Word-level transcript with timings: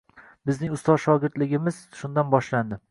Bizning 0.49 0.73
ustoz-shogirdligimiz 0.79 1.79
shundan 2.01 2.35
boshlandi. 2.37 2.79